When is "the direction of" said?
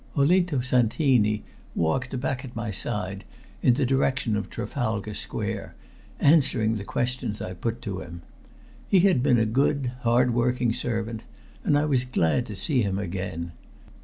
3.75-4.49